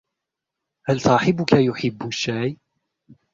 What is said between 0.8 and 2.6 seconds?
هل صاحبك يحب الشاي؟